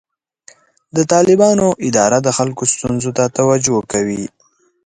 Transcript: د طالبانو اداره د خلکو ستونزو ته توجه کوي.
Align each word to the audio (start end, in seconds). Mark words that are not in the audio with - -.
د 0.95 0.97
طالبانو 1.13 1.67
اداره 1.87 2.17
د 2.23 2.29
خلکو 2.37 2.63
ستونزو 2.73 3.09
ته 3.17 3.23
توجه 3.37 3.77
کوي. 3.91 4.23